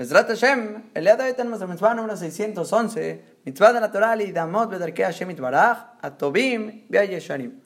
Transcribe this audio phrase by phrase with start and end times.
[0.00, 4.16] Besrat Hashem, el día de hoy tenemos la mitzvah número 611, mitzvah de la Torah,
[4.16, 7.60] y Damot Bedarke Hashem Itbaraj, Atobim, Yesharim.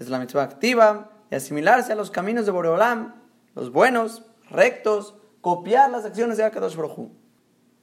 [0.00, 3.14] Es la mitzvah activa de asimilarse a los caminos de Boreolam,
[3.54, 7.12] los buenos, rectos, copiar las acciones de Akadosh Baruj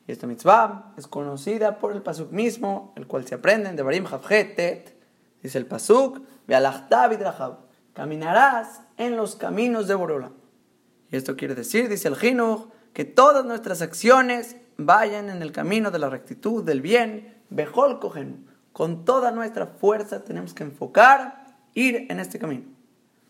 [0.06, 4.04] Y esta mitzvah es conocida por el pasuk mismo, el cual se aprende en Devarim
[4.04, 4.98] Tet,
[5.42, 7.60] dice el pasuk, Vidrahab,
[7.94, 10.34] caminarás en los caminos de Boreolam.
[11.10, 15.92] Y esto quiere decir, dice el Jinuch, que todas nuestras acciones vayan en el camino
[15.92, 18.48] de la rectitud, del bien, Bejol Kohen.
[18.74, 22.66] Con toda nuestra fuerza tenemos que enfocar, ir en este camino.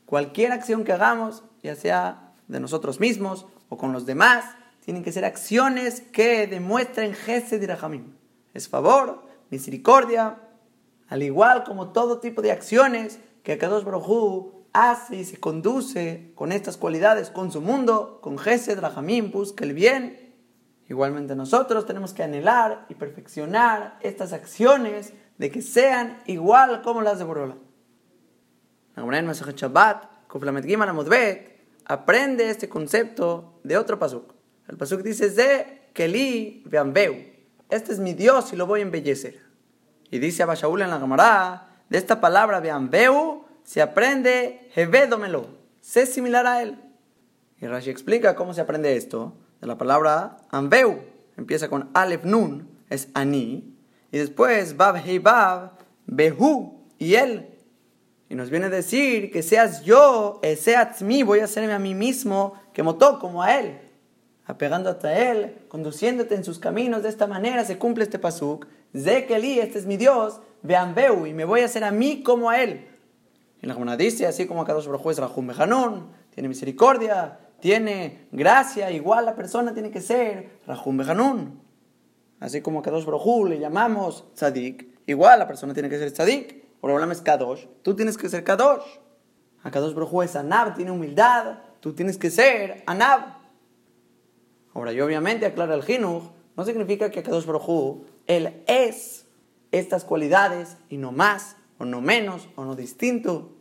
[0.05, 4.46] Cualquier acción que hagamos, ya sea de nosotros mismos o con los demás,
[4.84, 8.14] tienen que ser acciones que demuestren Gesed y Rahamim.
[8.54, 10.38] Es favor, misericordia,
[11.08, 16.52] al igual como todo tipo de acciones que Kadosh Baruj hace y se conduce con
[16.52, 20.34] estas cualidades con su mundo, con Gesed, Rahamim, busca el bien.
[20.90, 27.18] Igualmente nosotros tenemos que anhelar y perfeccionar estas acciones de que sean igual como las
[27.18, 27.58] de Borola.
[28.96, 30.04] Shabbat,
[31.85, 34.34] aprende este concepto de otro pasuk.
[34.68, 37.16] El pasuk dice, Ze Keli Veambeu.
[37.70, 39.41] Este es mi Dios y lo voy a embellecer.
[40.10, 45.48] Y dice Abashaul en la Gemara, de esta palabra Veambeu, se aprende Hevedomelo,
[45.81, 46.77] sé similar a él.
[47.59, 50.99] Y Rashi explica cómo se aprende esto de la palabra Ambeu.
[51.37, 53.76] Empieza con Alef Nun, es Ani,
[54.12, 55.71] y después Bab Hei Bab,
[56.05, 57.48] Behu y él.
[58.29, 61.95] Y nos viene a decir que seas yo, seas mí, voy a hacerme a mí
[61.95, 63.79] mismo, que motó como a él.
[64.45, 68.67] Apegándote a él, conduciéndote en sus caminos, de esta manera se cumple este pasuk.
[68.97, 72.62] Zekeli, este es mi Dios, Beambeu, y me voy a hacer a mí como a
[72.62, 72.88] él.
[73.62, 78.90] Y la Gemara dice, así como Kadosh Baruj es Rahum Bejanón, tiene misericordia, tiene gracia,
[78.90, 81.62] igual la persona tiene que ser Rahum Bejanún.
[82.39, 86.62] Así como Kadosh Baruj le llamamos Tzadik, igual la persona tiene que ser Tzadik.
[86.79, 88.83] Por hablar es Kadosh, tú tienes que ser Kadosh.
[89.61, 93.41] A Kadosh Baruj es Anab, tiene humildad, tú tienes que ser Anab.
[94.73, 96.23] Ahora, yo obviamente aclara el Jinuj,
[96.57, 99.27] no significa que a Kadosh Baruj él es
[99.71, 103.58] estas cualidades y no más o no menos, o no distinto.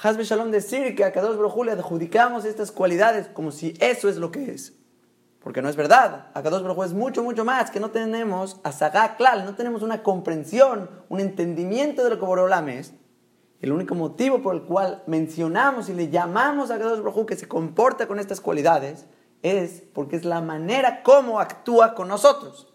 [0.00, 4.16] Hasbe Shalom decir que a Kadosh Baruj le adjudicamos estas cualidades como si eso es
[4.16, 4.74] lo que es.
[5.40, 6.28] Porque no es verdad.
[6.34, 10.04] A Kadosh Baruj es mucho, mucho más que no tenemos a Klal, no tenemos una
[10.04, 12.94] comprensión, un entendimiento de lo que Borolam es.
[13.60, 17.48] El único motivo por el cual mencionamos y le llamamos a Kadosh Baruj que se
[17.48, 19.06] comporta con estas cualidades
[19.42, 22.72] es porque es la manera como actúa con nosotros.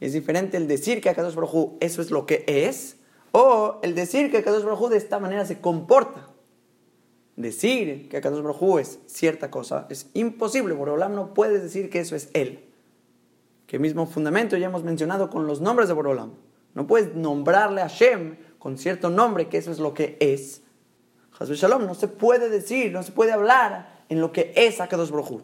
[0.00, 2.98] Es diferente el decir que a Kadosh Baruj eso es lo que es
[3.38, 6.26] o el decir que Kadosh Baruj de esta manera se comporta.
[7.36, 10.72] Decir que Kadosh Baruj es cierta cosa es imposible.
[10.72, 12.64] Borolam no puede decir que eso es él.
[13.66, 16.32] Que mismo fundamento ya hemos mencionado con los nombres de Borolam.
[16.72, 20.62] No puedes nombrarle a Hashem con cierto nombre que eso es lo que es.
[21.38, 25.10] Hasbe Shalom no se puede decir, no se puede hablar en lo que es Akadosh
[25.10, 25.42] Baruj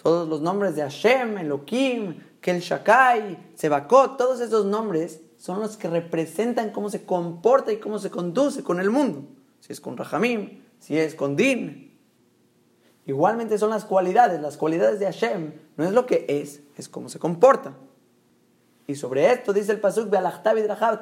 [0.00, 5.88] Todos los nombres de Hashem, Elohim, Kel Shakai, Sebakot, todos esos nombres son los que
[5.88, 9.24] representan cómo se comporta y cómo se conduce con el mundo.
[9.60, 11.98] Si es con Rahamim, si es con Din.
[13.06, 15.54] Igualmente son las cualidades, las cualidades de Hashem.
[15.78, 17.72] No es lo que es, es cómo se comporta.
[18.86, 20.10] Y sobre esto dice el Pasuk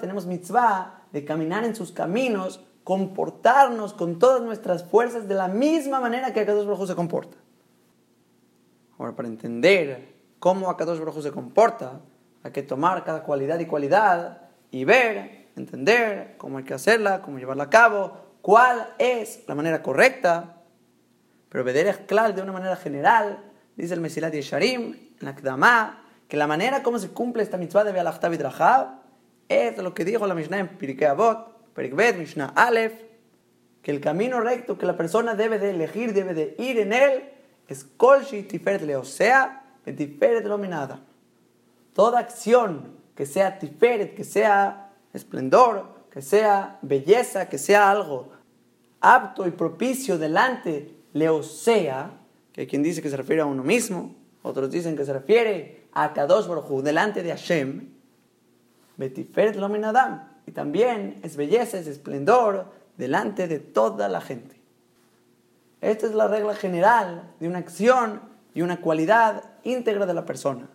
[0.00, 5.98] tenemos mitzvah de caminar en sus caminos, comportarnos con todas nuestras fuerzas de la misma
[5.98, 7.36] manera que Akadosh Baruj se comporta.
[8.98, 12.02] Ahora, para entender cómo Akadosh Baruj se comporta,
[12.42, 17.38] hay que tomar cada cualidad y cualidad y ver, entender cómo hay que hacerla, cómo
[17.38, 20.56] llevarla a cabo, cuál es la manera correcta.
[21.48, 23.38] Pero es claro de una manera general,
[23.76, 27.84] dice el Mesilat Yesharim, en la Kdama, que la manera como se cumple esta mitzvah
[27.84, 28.38] de Bealachtav y
[29.48, 32.92] es lo que dijo la Mishnah en Pirkei Avot, Perikbet, Mishnah Aleph,
[33.80, 37.30] que el camino recto que la persona debe de elegir, debe de ir en él,
[37.66, 41.00] es Kol Tiferet Leosea, Tiferet Lominada
[41.98, 48.28] toda acción que sea tiferet, que sea esplendor, que sea belleza, que sea algo
[49.00, 52.12] apto y propicio delante, leosea,
[52.52, 56.12] que quien dice que se refiere a uno mismo, otros dicen que se refiere a
[56.12, 57.88] Kadosh Baruj delante de Hashem,
[58.96, 62.66] betiferet lominadam, y también es belleza, es esplendor
[62.96, 64.54] delante de toda la gente.
[65.80, 68.20] Esta es la regla general de una acción
[68.54, 70.68] y una cualidad íntegra de la persona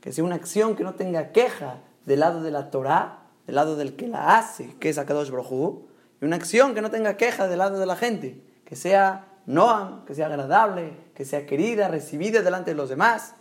[0.00, 3.76] que sea una acción que no tenga queja del lado de la Torah, del lado
[3.76, 5.88] del que la hace, que es Akadosh Brojú,
[6.20, 10.04] y una acción que no tenga queja del lado de la gente, que sea Noam,
[10.04, 13.34] que sea agradable, que sea querida, recibida delante de los demás.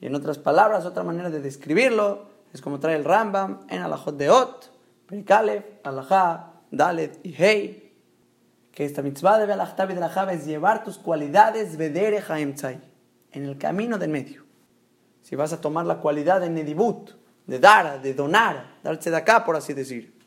[0.00, 4.16] Y en otras palabras, otra manera de describirlo es como trae el Rambam en Alajot
[4.16, 4.72] de Ot,
[5.06, 7.92] Perikalev, Alajá, Dalet y Hei,
[8.70, 12.80] que esta mitzvah de Belachtav y de la es llevar tus cualidades Vedere Haemtzai,
[13.32, 14.47] en el camino del medio.
[15.28, 17.10] Si vas a tomar la cualidad de Nedibut,
[17.46, 20.18] de dar, de donar, darse de acá, por así decir.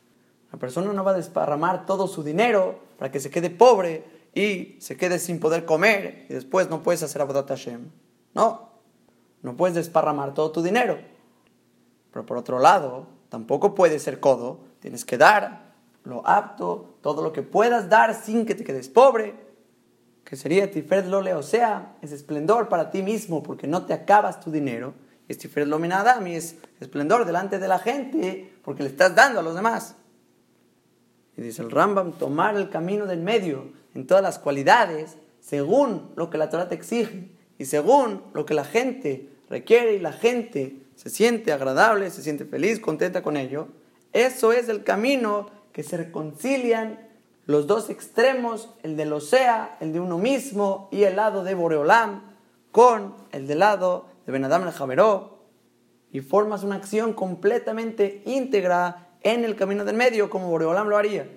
[0.52, 4.76] La persona no va a desparramar todo su dinero para que se quede pobre y
[4.78, 7.90] se quede sin poder comer y después no puedes hacer Abodat Hashem.
[8.32, 8.70] No,
[9.42, 11.00] no puedes desparramar todo tu dinero.
[12.12, 14.60] Pero por otro lado, tampoco puedes ser codo.
[14.78, 15.72] Tienes que dar
[16.04, 19.34] lo apto, todo lo que puedas dar sin que te quedes pobre.
[20.32, 24.40] Que sería Tiferet Lole, o sea, es esplendor para ti mismo porque no te acabas
[24.40, 24.94] tu dinero.
[25.28, 29.42] Y es Tiferet Lominadami, es esplendor delante de la gente porque le estás dando a
[29.42, 29.94] los demás.
[31.36, 36.30] Y dice el Rambam, tomar el camino del medio en todas las cualidades, según lo
[36.30, 37.28] que la Torah te exige
[37.58, 42.46] y según lo que la gente requiere y la gente se siente agradable, se siente
[42.46, 43.68] feliz, contenta con ello,
[44.14, 47.11] eso es el camino que se reconcilian
[47.44, 52.22] los dos extremos, el de sea, el de uno mismo y el lado de Boreolam,
[52.70, 55.42] con el del lado de Benadam el Javeró,
[56.12, 61.28] y formas una acción completamente íntegra en el camino del medio, como Boreolam lo haría.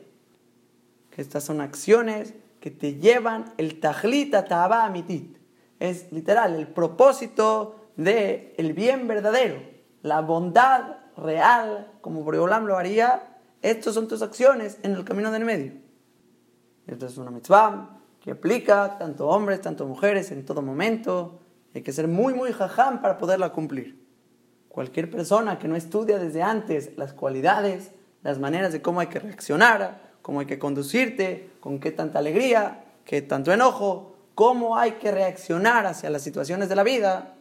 [1.15, 5.37] Estas son acciones que te llevan el tajlita taba amitit.
[5.79, 9.61] Es literal, el propósito del el bien verdadero,
[10.01, 13.37] la bondad real, como Boreolam lo haría.
[13.61, 15.84] Estas son tus acciones en el camino del medio.
[16.87, 21.39] Esto es una mitzvah que aplica tanto hombres, tanto mujeres, en todo momento.
[21.73, 24.03] Hay que ser muy, muy jajam para poderla cumplir.
[24.69, 27.91] Cualquier persona que no estudia desde antes las cualidades,
[28.23, 32.83] las maneras de cómo hay que reaccionar, cómo hay que conducirte, con qué tanta alegría,
[33.05, 37.35] qué tanto enojo, cómo hay que reaccionar hacia las situaciones de la vida,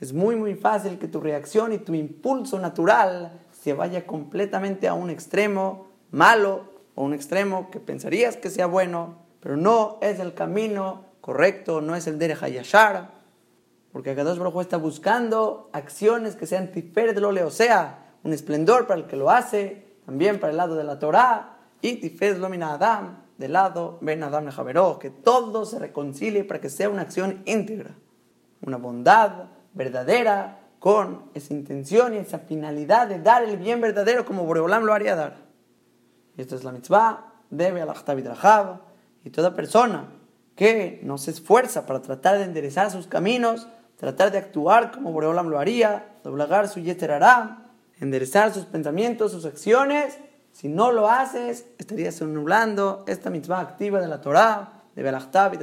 [0.00, 4.94] es muy muy fácil que tu reacción y tu impulso natural se vaya completamente a
[4.94, 10.34] un extremo malo o un extremo que pensarías que sea bueno, pero no es el
[10.34, 13.14] camino correcto, no es el de Hayashar.
[13.92, 19.00] Porque Akadosh Baruj está buscando acciones que sean Tiferet Lole, o sea, un esplendor para
[19.00, 23.22] el que lo hace, también para el lado de la Torah, y Tiferet Lomina Adam,
[23.38, 27.94] del lado Ben Adam Javeró, que todo se reconcilie para que sea una acción íntegra,
[28.62, 29.44] una bondad
[29.74, 34.92] verdadera, con esa intención y esa finalidad de dar el bien verdadero como Boreolam lo
[34.92, 35.45] haría dar.
[36.36, 37.90] Esta es la mitzvah, debe al
[39.24, 40.08] y toda persona
[40.54, 45.48] que no se esfuerza para tratar de enderezar sus caminos, tratar de actuar como Boreolam
[45.48, 47.66] lo haría, doblegar su yeterará,
[48.00, 50.18] enderezar sus pensamientos, sus acciones.
[50.52, 55.58] Si no lo haces, estarías anulando esta mitzvah activa de la Torah, de Belachtav y.